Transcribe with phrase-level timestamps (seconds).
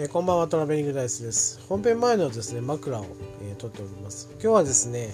[0.00, 1.58] えー、こんばんはトラベリングダイスです。
[1.68, 3.06] 本編前のですね枕を、
[3.42, 4.28] えー、撮っております。
[4.34, 5.08] 今日はですね、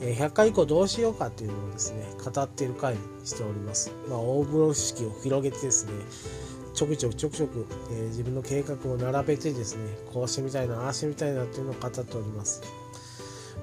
[0.00, 3.92] えー、100回以降どうしようかっていうのをですね語っている回にしております。
[4.08, 5.92] まあ大風呂敷を広げてですね
[6.72, 12.62] ちょくちょくちょくちょく、え、自分の計画を並べてですねこうしてみたいなああしてみたいなっていうのを語っております。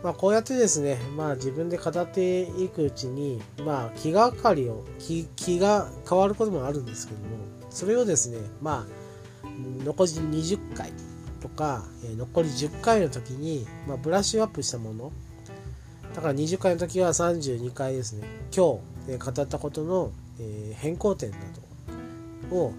[0.04, 7.26] まあ、こうやってですね、まあ、自分で語っていくうちに、まあ、気がかりを気が変わることもあるんですけども
[7.70, 9.01] それをですねまあ
[9.84, 10.92] 残り20回
[11.42, 15.12] とか、え残り10回の時に、まあ、ブラッシュアップしたもの。
[16.14, 18.28] だから20回の時は32回ですね。
[18.56, 21.38] 今日、え語ったことの、え変更点な
[22.50, 22.74] どを、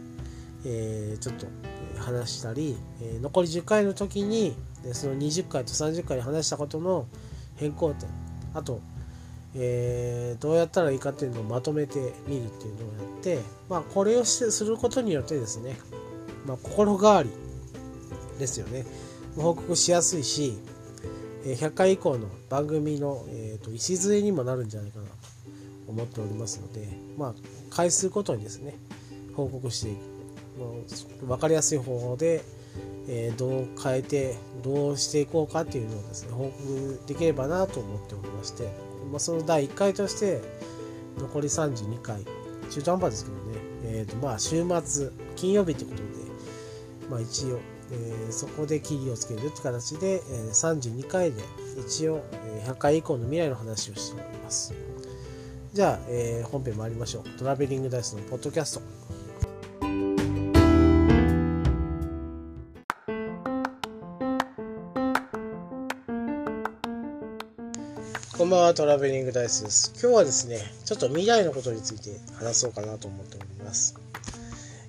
[0.65, 1.47] えちょっと
[1.99, 4.55] 話したり、え残り10回の時に
[4.93, 7.07] その20回と30回で話したことの
[7.57, 8.09] 変更点。
[8.55, 8.81] あと、
[9.55, 15.77] えー、どうやったらいいかっていうのをまとめてみるっていうのをやって、まあ、これをすることによってですね
[16.47, 17.31] まあ、心変わり
[18.39, 18.85] ですよね。
[19.37, 20.59] 報告しやすいし
[21.45, 25.13] 100回以降の番組の、えーと、礎にもなるんじゃないかなと
[25.89, 27.35] 思っておりますので、まあ、
[27.71, 28.77] 回数ごとにですね
[29.35, 29.97] 報告してい
[31.19, 32.43] く分かりやすい方法で、
[33.09, 38.71] えー、どう変えてどうしていこうかっていうのをですね報告できればなと思っておりまして、
[39.11, 40.41] まあ、その第1回として
[41.19, 42.25] 残り32回
[42.71, 43.43] 中途半端ですけどね、
[43.85, 46.22] えーとまあ、週末金曜日ってことで
[47.11, 51.43] まあ、一応、えー、そこで切りをつけるって形で、えー、32回で
[51.87, 54.73] 一応、え100回以降の未来の話をしております。
[55.73, 57.39] じゃあ、えー、本編参りましょう。
[57.39, 59.03] トラベリングダイスのポッドキャスト。
[68.37, 69.93] こんばんは、トラベリングダイスです。
[70.03, 73.95] 今日はですね、ちょっと未来のことについて話そうかなと思っております。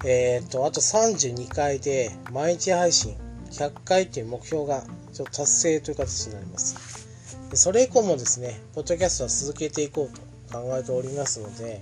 [0.05, 3.15] えっ、ー、と、あと32回で毎日配信
[3.51, 7.07] 100回っていう目標がちょっと達成という形になります。
[7.49, 11.81] でそれ以降もですね、ポッドキャストは続けていこうと考えておりますので、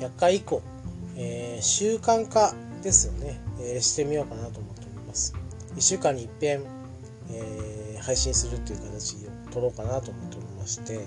[0.00, 0.62] 100回以降、
[1.16, 5.34] えー、習慣化ですよね、えー、してみようかなと思っております。
[5.74, 6.62] 1週間に一遍、
[7.32, 11.00] えー、配信するという形を取ろうかなと思っておりまして、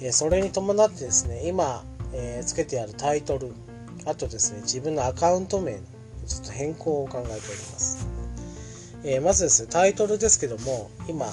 [0.00, 3.54] えそれに伴ってですね、今、えつけてあるタイトル、
[4.04, 5.78] あとですね、自分のアカウント名の
[6.26, 8.06] ちょっと変更を考えております。
[9.04, 11.26] えー、まずですね、タイトルですけども、今、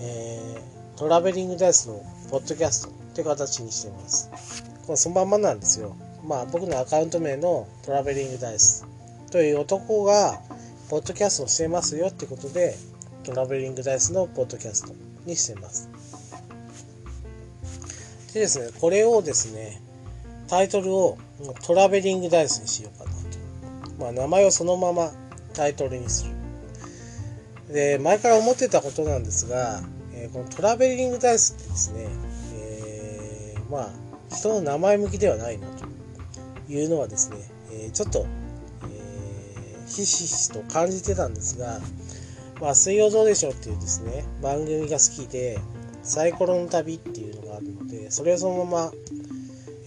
[0.00, 4.30] えー、トラベリングダイスのポッドキャストって形にしています。
[4.86, 5.96] これそのまんまなんですよ。
[6.24, 8.86] まあ僕のアカウント名のトラベリングダイス
[9.30, 10.40] という男が、
[10.88, 12.76] ポッドキャストをしてますよってことで、
[13.24, 14.94] トラベリングダイスのポッドキャスト
[15.26, 15.88] にしています。
[18.32, 19.82] でですね、これをですね、
[20.48, 21.18] タイトルを
[21.64, 23.18] トラベリングダイスにしようかなと。
[23.98, 25.12] まあ、名前をそのまま
[25.54, 26.26] タイトルにす
[27.68, 27.74] る。
[27.74, 29.82] で、前から思ってたことなんですが、
[30.14, 32.08] えー、このトラベリングダイスってですね、
[32.54, 33.90] えー、まあ、
[34.34, 37.36] 人の名前向きではないなというのはですね、
[37.72, 38.26] え、ちょっと、
[38.84, 41.80] えひしひしと感じてたんですが、
[42.60, 45.58] まあ、水曜どうでしょうっていうですね、番組が好きで、
[46.02, 48.92] サイコロの旅っていうのがあるので、それをそのまま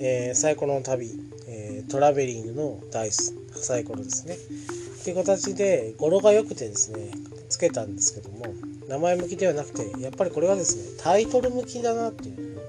[0.04, 1.12] えー、サイコロの旅、
[1.48, 4.34] えー、 traveling の dice、サイコロですね。
[4.34, 7.12] っていう形で語呂が良くてですね、
[7.50, 8.46] つけたんですけども、
[8.88, 12.60] 名前向きではなくて、やっぱりこれはですね、タイトル向きだなっていう。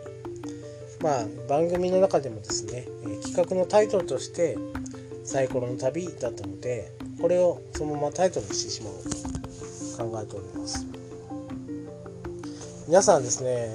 [1.00, 4.58] まあ、番組の中でもですね、え、企画のタイトルとして、
[5.24, 9.10] サイコロの旅だったので、これをそのままタイトルにしてしまおうと
[10.04, 10.84] 考えております。
[12.86, 13.72] 皆さんですね、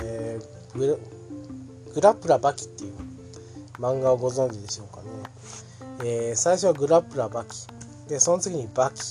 [0.75, 2.96] グラップラバキっていう
[3.79, 5.09] 漫画をご存知でしょうかね。
[6.03, 7.67] えー、最初はグラップラーバキ。
[8.09, 9.01] で、その次にバキ。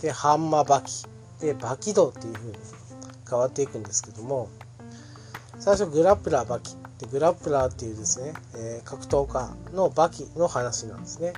[0.00, 1.06] で、ハンマーバキ。
[1.40, 2.58] で、バキドっていう風に
[3.28, 4.48] 変わっていくんですけども、
[5.58, 6.76] 最初グラップラーバキ。
[6.98, 11.32] で、グラップラーっていうですね、えー、格闘家のバキの話なんですね。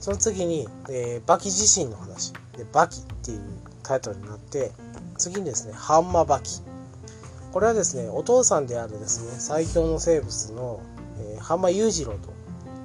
[0.00, 2.32] その次に、えー、バキ自身の話。
[2.56, 3.40] で、バキっていう
[3.82, 4.72] タイトルになって、
[5.16, 6.60] 次にですね、ハンマーバキ。
[7.52, 10.80] これはですね、お父さんであるですね、最強の生物の
[11.18, 12.32] えー、半間裕次郎と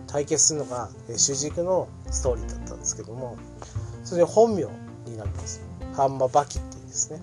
[0.08, 3.38] 対決するのが、えー、主軸のストーリーだったんですけども
[4.04, 4.64] それで本名
[5.06, 5.62] になります。
[5.94, 7.22] 半間バキっていうですね、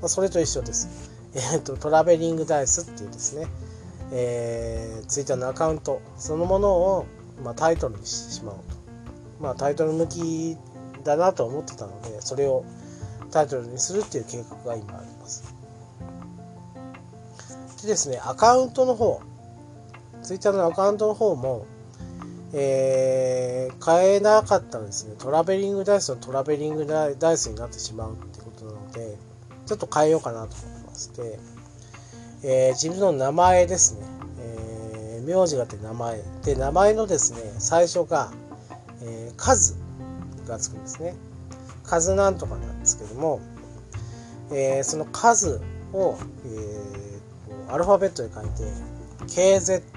[0.00, 3.46] まあ、それと一緒です、えーと、トラベリングダイスっていうですね、
[4.12, 6.00] えー、ツイッターのアカウント。
[6.16, 7.06] そのものを、
[7.44, 8.76] まあ、タイトルにしてしまおうと。
[9.40, 10.56] まあタイトル向き
[11.04, 12.64] だなと思ってたのでそれを
[13.30, 15.54] タイトルにするっていう計画が今あります。
[17.82, 19.20] でですねアカウントの方
[20.26, 21.66] ツイッターのアカウントの方も、
[22.52, 29.16] えー、買えなかったらですね、トラベリングダイスのトラベリングダイスになってしまうってことなので、
[29.66, 31.38] ちょっと変えようかなと思いまして、
[32.42, 34.06] えー、自分の名前ですね、
[34.40, 36.20] えー、名字があって名前。
[36.44, 38.32] で、名前のですね、最初が、
[39.02, 39.76] えー、数
[40.48, 41.14] がつくんですね。
[41.84, 43.40] 数なんとかなんですけども、
[44.50, 45.60] えー、その数
[45.92, 48.96] を、えー、アルファベットで書いて
[49.26, 49.95] KZ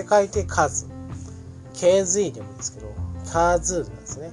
[0.00, 0.86] って書いて数。
[1.74, 2.94] KZ でもいいですけど
[3.30, 4.32] カーズなんですね、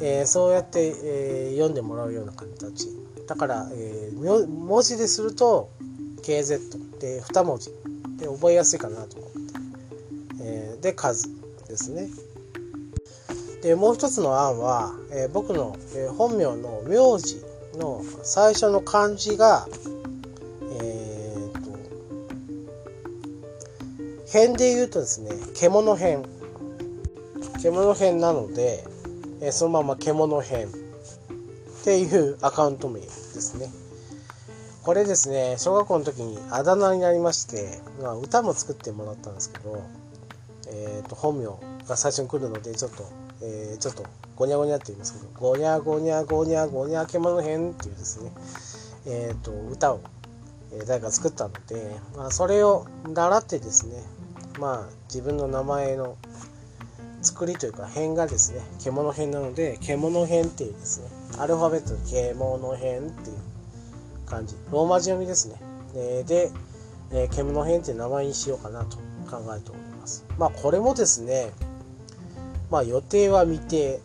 [0.00, 2.88] えー、そうやって、えー、読んでもらうような形。
[3.26, 5.70] だから、えー、文字ですると
[6.22, 7.70] KZ で2文字。
[8.18, 9.38] で覚えやすいかなと思って、
[10.42, 11.28] え、で数
[11.66, 12.08] ですね。
[13.62, 17.42] でもう一つの案は、え、僕の、え、本名の名字
[17.74, 19.66] の最初の漢字が、
[24.32, 26.24] 辺で言うとですね獣編
[27.62, 28.84] 獣編なので、
[29.40, 33.70] え、そのまま獣編っていうアカウント名ですね。
[34.82, 39.82] これですね小学校の時にあだ名になりまして、まあ、歌も作ってもらったんですけど、
[40.68, 41.46] えーと本名
[41.86, 43.04] が最初に来るのでちょっと
[43.42, 44.04] えー、ちょっと
[44.36, 48.30] ゴニャゴニャって言いますけど、ゴニャゴニャゴニャゴニャ獣編っていうですね、
[49.06, 50.00] えっ、ー、と、歌を、
[50.86, 53.94] 誰か作ったので、まあ、それを習ってですね、
[54.58, 56.16] まあ、自分の名前の
[57.22, 61.08] 作りというか編がですね、獣編なので、獣編っていうですね、
[61.38, 63.36] アルファベットで獣編っていう
[64.26, 65.56] 感じ、ローマ字読みですね。
[65.94, 66.50] え、で、
[67.12, 68.96] え、獣編っていう名前にしようかなと
[69.30, 70.24] 考えております。
[70.38, 71.52] まあ、これもですね、
[72.72, 74.00] まあ予定は未定。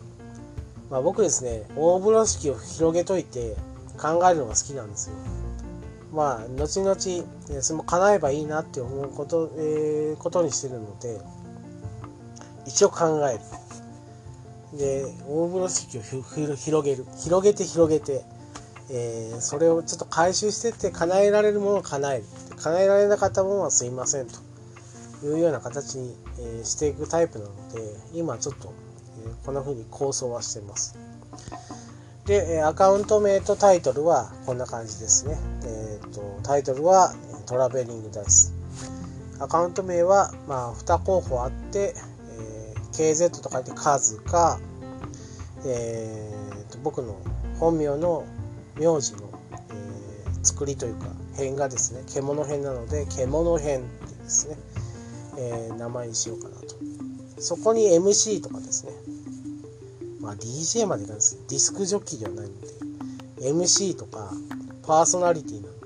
[0.90, 3.56] まあ僕ですね、大風呂敷を広げといて
[3.98, 5.16] 考えるのが好きなんですよ。
[6.12, 6.96] まあ、後々、
[7.62, 11.20] それも叶えばいいなって思うこと、えー、ことにしてるので、
[12.66, 14.78] 一応考える。
[14.78, 16.02] で、大風呂敷を
[16.56, 17.06] 広げる。
[17.18, 18.22] 広げて広げて、
[18.90, 22.24] えー、それをちょっと回収してって叶えられるものを叶える。
[22.56, 24.48] 叶えられなかったものはすいませんと。
[25.24, 27.80] いうような形に、えしていくタイプなので
[28.14, 28.72] 今ちょっと、
[29.26, 30.96] えこんな風に構想はしてます
[32.26, 37.14] でアカウント名とタイトルはこんな感じですね、えーと、タイトルは
[37.46, 38.54] トラベリングダイス
[39.40, 41.94] アカウント名は、まあ、2候補あって、
[42.38, 44.58] えー、KZ と書いて数か、
[45.64, 47.16] えーと、僕の
[47.60, 48.24] 本名の
[48.76, 49.28] 名字の、
[49.70, 51.06] えー、作りというか
[51.36, 54.56] 編がですね獣編なので獣編ってですね
[55.38, 56.74] えー、名前にしようかなと。
[57.40, 58.92] そこに MC とかですね。
[60.20, 61.38] まあ DJ までいかないです。
[61.48, 64.32] ディスクジョッキーではないので、MC とか
[64.82, 65.77] パーソナリティなの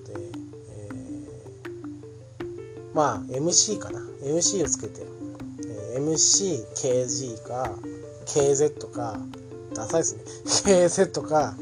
[2.94, 4.00] まあ MC かな。
[4.22, 5.02] MC をつけて、
[5.94, 7.70] えー、MCKG か
[8.26, 9.18] KZ か、
[9.74, 10.82] ダサいですね。
[10.86, 11.54] KZ か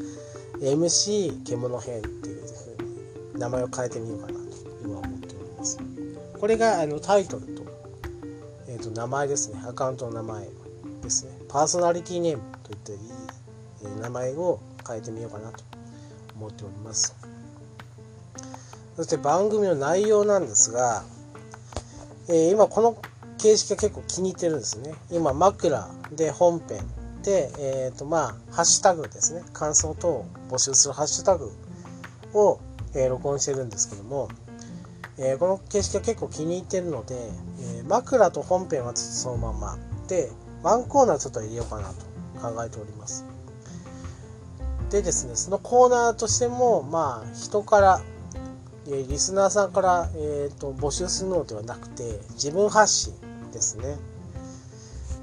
[0.59, 4.39] MC 獣編っていうふうに名前を変えてみようかなと
[4.83, 5.79] 今思っております。
[6.39, 7.61] これがあのタイトルと
[8.71, 10.47] えっと、名前ですねアカウントの名前
[11.03, 12.99] ですねパーソナリティネームといったいい、
[13.83, 15.61] え名前を変えてみようかなと
[16.35, 17.13] 思っております
[18.95, 21.03] そして番組の内容なんですが、
[22.31, 22.97] え、今この
[23.37, 24.93] 形式が結構気に入ってるんですね。
[25.11, 26.79] 今枕で本編
[27.23, 29.43] で、えーとまあ、ハッシュタグですね。
[29.53, 31.51] 感想等を募集するハッシュタグ
[32.33, 32.59] を、
[32.95, 34.29] えー、録音してるんですけども
[35.17, 39.77] えー、この形式は結構気に入ってるので、えー、枕と本編はちょっとそのまま。
[40.07, 40.31] で
[40.63, 41.95] ワンコーナーちょっと入れようかなと
[42.41, 43.25] 考えております。
[44.89, 48.01] でですねそのコーナーとしてもまあ人から、
[48.87, 53.13] え、リスナーさんから、えーと、募集するのではなくて自分発信
[53.51, 53.97] ですね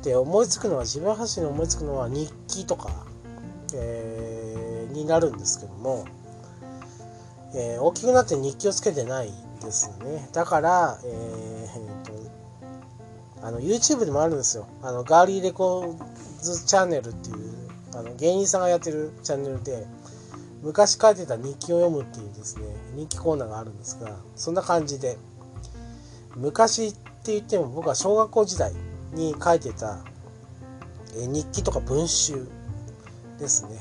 [0.03, 2.91] で思いつくのは自分発信に思いつくのは日記とか、
[3.75, 6.07] えー、になるんですけども、
[7.55, 10.29] えー、大きくなって日記をつけてないですね。
[10.33, 12.13] だから、えー、と、
[13.43, 14.69] あの、YouTube でもあるんですよ。
[14.83, 19.87] あの、ガーリーレコーズチャンネルっていう、あの、芸人さんがやってるチャンネルで、
[20.63, 22.65] 昔書いてた日記を読むっていうですね、
[22.97, 25.19] 日記コーナーがあるんですが、そんな感じで、
[26.37, 28.73] 昔って言っても僕は小学校時代
[29.13, 30.05] に書いてた、
[31.15, 32.49] 日記とか文集
[33.39, 33.81] ですね。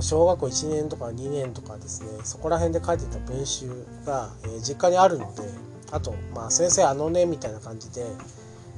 [0.00, 3.70] 小学校1年とか2年とかですねそこら辺で書いてた文集
[4.04, 4.30] が、
[4.62, 5.42] 実家にあるので
[5.90, 8.04] あと、まあ、先生あのねみたいな感じで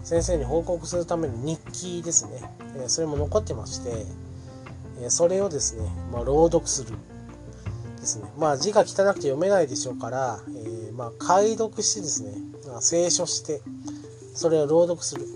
[0.05, 2.41] 先生に報告するための日記ですね、
[2.87, 4.07] それも残ってまして、
[5.03, 6.97] え、それをですね、まあ、朗読する
[8.01, 8.31] ですね。
[8.37, 12.33] まあ字が汚くて読めないでしょうから、えまあ、解読してですね、
[12.67, 13.61] まあ、清書して
[14.35, 15.27] それを朗読する。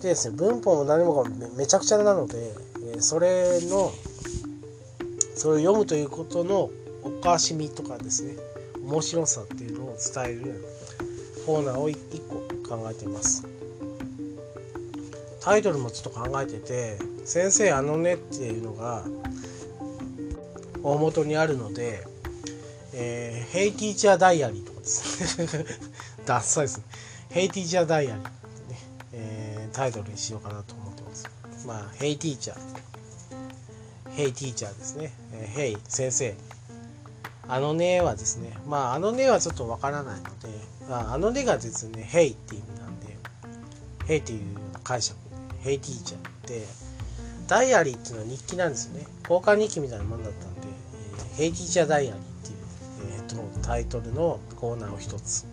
[0.00, 2.52] でですね文法も何もかもめちゃくちゃなので、
[2.96, 3.92] えそれの
[5.36, 6.70] それを読むということの
[7.02, 8.36] おかしみとかですね
[8.84, 10.64] 面白さっていうのを伝える
[11.46, 11.96] コーナーを1
[12.28, 13.46] 個考えています。
[15.40, 19.04] タイトルもちょっと考えてて「先生あのね」っていうのが
[20.82, 22.06] 大元にあるので
[22.92, 25.38] 「えー、ヘイティーチャーダイアリー」とかです。
[25.38, 25.64] ね
[26.26, 28.78] ダッサいですね「Hey Teacher Diary」ってね、
[29.12, 31.26] えー、タイトルにしようかなと思ってます。
[31.66, 36.34] まあ hey teacher。hey teacher ですね、えー、 hey 先生。
[37.48, 40.48] あのねはですね、まあ、あのねはちょっとわからないので、
[40.88, 43.16] あのねがですね、 hey っていう意味なんで、
[44.06, 46.66] hey っていう解釈で、 hey teacher って、
[47.52, 49.06] ダイアリーっていうのは日記なんですよね。
[49.28, 50.60] 交換日記みたいなもんだったんで、
[51.34, 52.56] えヘイティーチャーダイアリーっていう、
[53.14, 55.44] えー、とタイトルのコーナーを一つ。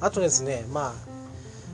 [0.00, 0.92] あとですね、まあ、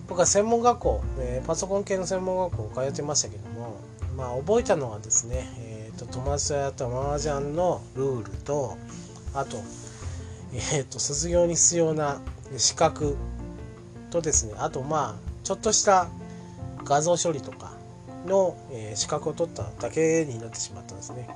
[0.09, 3.77] 僕は専門学校、えー、パソコン系の専門学校を通ってましたけども、
[4.17, 8.77] まあ、覚えたのはですね、えーと、友達とやった麻雀のルールと、
[9.35, 9.59] あと,、
[10.53, 12.21] えーと、卒業に必要な
[12.57, 13.17] 資格
[14.11, 16.09] とですねあとまあちょっとした
[16.85, 17.74] 画像処理とか
[18.25, 21.28] の、え、資格を取っただけになってしまったんですね、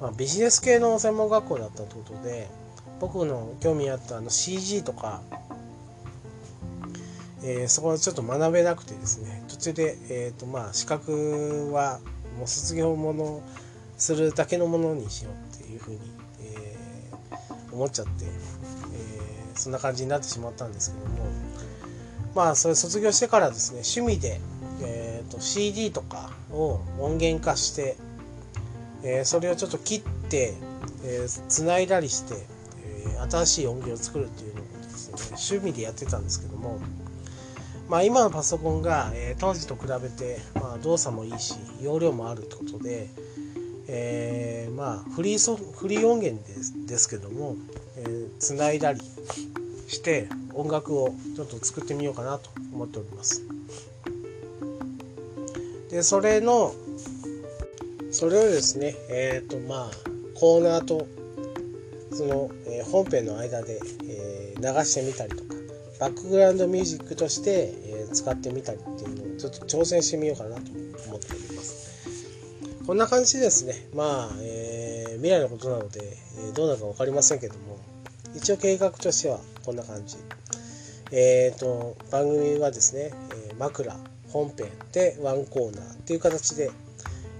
[0.00, 2.48] まあ、ビジネス系の専門学校だったということで
[3.00, 5.22] 僕の興味あったあの CG とか、
[7.42, 9.44] えー、そこはちょっと学べなくてですね。
[9.48, 12.00] 途中で、えーとまあ、資格は
[12.36, 13.40] もう卒業もの
[13.96, 16.00] するだけのものにしようっていうふうに
[17.72, 21.28] 思っちゃって、えー、そんな感じになってしまったんですけども。
[22.34, 24.40] まあそれ卒業してからですね趣味で、
[25.38, 27.96] と、CD とかを音源化して、
[29.02, 30.54] えー、それをちょっと切って、
[31.04, 32.34] えー、繋いだりして、
[32.84, 36.80] えー、新しい音源を作るっていうのをですね趣味でやってたんですけども
[37.88, 43.08] まあ、今のパソコンが、えー、当時と比べて、まあ、動作もいいし容量もあるってことで、
[43.88, 47.56] えー、まあフリーソフリー音源ですですけども、
[47.96, 49.00] えー、繋いだり
[49.88, 53.57] して音楽をちょっと作ってみようかなと思っております。
[55.90, 56.74] でそれの
[58.10, 59.90] それをですねえっ、ー、とまあ
[60.34, 61.06] コーナーと
[62.12, 65.58] その、えー、本編の間で、えー、流してみたりとか
[66.00, 70.62] バックグラウンドミュージックとして、えー、使ってみたりっていうのをちょっと挑戦してみようかなと
[71.06, 71.88] 思っております。
[72.86, 73.74] こんな感じですね。
[73.94, 76.00] まあ、えー、未来のことなので、
[76.50, 77.78] え、どうなるか分かりませんけども、
[78.34, 80.16] 一応計画としてはこんな感じ。
[81.12, 83.10] えっ、と、番組はですね、
[83.50, 83.94] え枕、
[84.32, 86.70] 本編でワンコーナーっていう形で、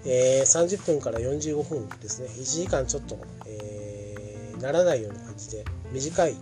[0.04, 6.36] え30分から45分ですね、1時間ちょっと、えならないような感じで、短い、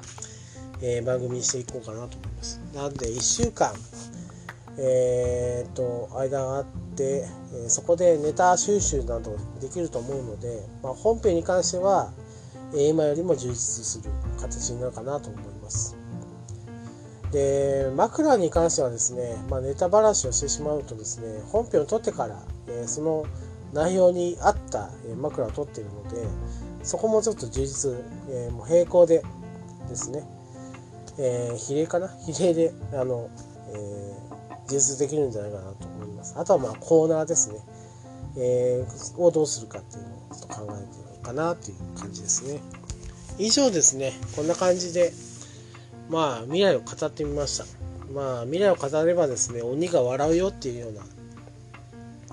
[0.82, 2.60] え番組にしていこうかなと思います。
[2.74, 3.72] なんで、1週間、
[4.78, 6.64] えっ、と、間があっ
[6.96, 12.12] て、えそこでネタ収集などできると思うので、まあ、本編に関しては、
[12.74, 14.10] え今よりも充実する
[14.40, 15.96] 形になるかなと思います。
[17.32, 23.26] で枕に関してはですね、まあ、ネタばらしをしてしまうとですね本編を撮ってから、えその
[23.72, 24.90] 内容に合った、
[25.20, 26.24] 枕を撮っているので
[26.82, 27.90] そこもちょっと充実、
[28.30, 29.22] えもう並行で
[29.88, 30.24] ですね、
[31.18, 32.08] えー、比例かな？
[32.26, 33.28] 比例であの、
[33.72, 36.34] えー、充実できるんじゃないかなと思います。
[36.38, 37.58] あとはまあコーナーですね、
[38.36, 42.60] えー、をどうするかっていうのをちょっと考えてみようかなっていう感じですね。
[43.38, 44.12] 以上ですね。
[44.36, 45.12] こんな感じで
[46.08, 47.64] まあ未来を語ってみました。
[48.12, 51.02] まあ未来を語ればですね鬼が笑うよっていうような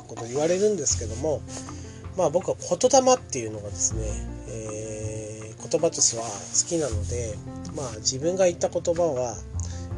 [0.03, 1.42] こと言われるんですけども
[2.15, 4.01] まあ僕は言霊っていうのがですね、
[4.50, 7.36] えー、言葉としては好きなので
[7.75, 9.36] まあ自分が言った言葉は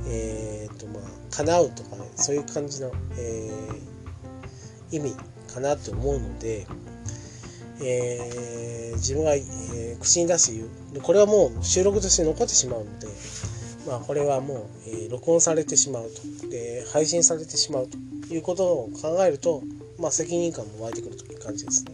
[0.07, 5.15] えーとまあ、叶うとか、ね、そういう感じの、えー、意味
[5.51, 6.67] かなと思うので、
[7.81, 11.01] えー、自分が、えー、口に出して言う。
[11.01, 13.07] これはもう収録として残ってしまうので、
[13.87, 16.09] まあ、これはもう、え録音されてしまう
[16.41, 16.49] と。
[16.49, 17.97] で配信されてしまうと
[18.33, 19.61] いうことを考えると、
[19.99, 21.91] まあ、責任感も湧いてくるという感じですね。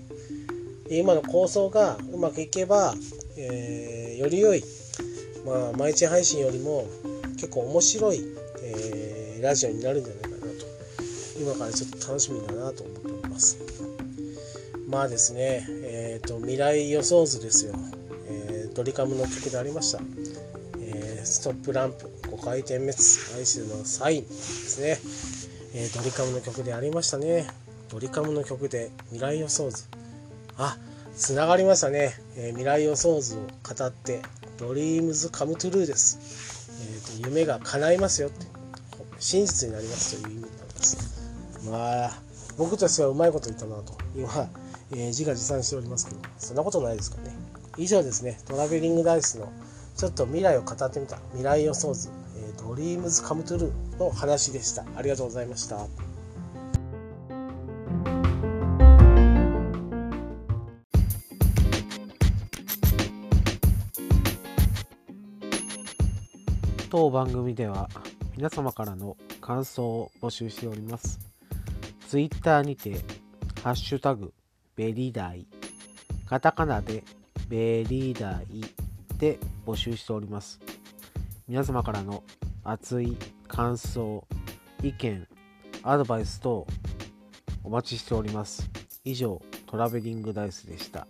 [0.88, 2.93] で今の構想がうまくいけば、
[3.38, 4.63] えより良い、
[5.45, 6.86] まあ、毎日配信よりも
[7.36, 8.21] 結構面白い、
[8.63, 10.65] えー、ラジオになるんじゃないかなと。
[11.39, 13.57] 今からちょっと楽しみだなと思っております。
[14.91, 17.74] まあですねえっ、ー、と未来予想図ですよ、
[18.27, 20.00] えー、ドリカムの曲でありました、
[21.23, 22.97] ストップランプ5回点滅
[23.37, 24.97] 愛するのサインですね、
[25.79, 27.47] えー、ドリカムの曲でありましたね。
[27.89, 29.85] ドリカムの曲で未来予想図。
[30.57, 30.77] あ
[31.15, 34.21] つながりましたね、えー、未来予想図を語って
[34.57, 36.69] dreams come true です。
[36.81, 38.45] えーと、夢が叶いますよって。
[39.21, 41.69] 真実になりますという意味になります。
[41.69, 42.11] まあ
[42.57, 43.93] 僕としてはうまいこと言ったなと。
[44.15, 44.49] 今、
[44.91, 47.35] えー、自画自賛しておりますけどそんなことないですかね。
[47.77, 48.39] 以上ですね。
[48.47, 49.51] トラベリングダイスの
[49.95, 51.17] ちょっと未来を語ってみた。
[51.31, 54.86] 未来予想図、えー、 dreams come true の話でした。
[54.95, 55.88] ありがとうございました。
[66.89, 67.89] 当番組では
[68.36, 71.19] 皆様からの感想を募集しております。
[72.10, 72.98] ツイッターにて、
[73.63, 74.33] ハッシュタグ、
[74.75, 75.48] ベリダイ、
[76.25, 77.03] カタカナで
[77.48, 78.63] ベリダイ
[79.17, 80.59] で募集しております。
[81.47, 82.23] 皆様からの
[82.63, 84.25] 熱い感想、
[84.83, 85.27] 意見、
[85.83, 86.65] アドバイス等
[87.63, 88.69] お待ちしております。
[89.03, 91.07] 以上、トラベリングダイスでした。